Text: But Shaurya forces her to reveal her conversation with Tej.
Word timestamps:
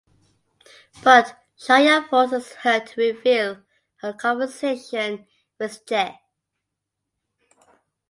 But 1.03 1.37
Shaurya 1.59 2.09
forces 2.09 2.53
her 2.53 2.79
to 2.79 2.99
reveal 3.01 3.61
her 3.97 4.13
conversation 4.13 5.27
with 5.59 5.85
Tej. 5.85 6.19